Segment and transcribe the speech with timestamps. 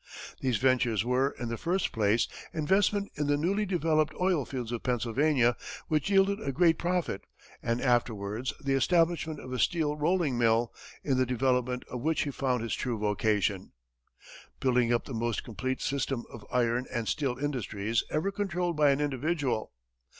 [0.39, 4.81] These ventures were, in the first place, investment in the newly developed oil fields of
[4.81, 5.55] Pennsylvania,
[5.89, 7.25] which yielded a great profit,
[7.61, 12.31] and afterwards the establishment of a steel rolling mill, in the development of which he
[12.31, 13.73] found his true vocation,
[14.59, 18.99] building up the most complete system of iron and steel industries ever controlled by an
[19.01, 19.71] individual.